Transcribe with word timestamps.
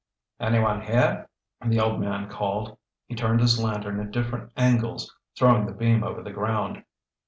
"Anyone 0.39 0.81
here?" 0.81 1.29
the 1.63 1.79
old 1.79 1.99
man 2.01 2.27
called. 2.27 2.75
He 3.05 3.13
turned 3.13 3.39
his 3.39 3.61
lantern 3.63 3.99
at 3.99 4.09
different 4.09 4.51
angles, 4.57 5.15
throwing 5.37 5.67
the 5.67 5.73
beam 5.73 6.03
over 6.03 6.23
the 6.23 6.31
ground. 6.31 6.83